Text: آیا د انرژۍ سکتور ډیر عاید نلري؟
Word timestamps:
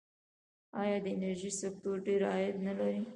آیا 0.81 0.97
د 1.03 1.07
انرژۍ 1.15 1.51
سکتور 1.61 1.97
ډیر 2.07 2.21
عاید 2.31 2.55
نلري؟ 2.65 2.99